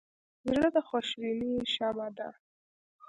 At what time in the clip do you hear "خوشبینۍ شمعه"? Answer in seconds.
0.87-2.07